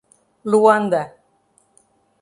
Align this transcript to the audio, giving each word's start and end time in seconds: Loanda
Loanda 0.51 1.01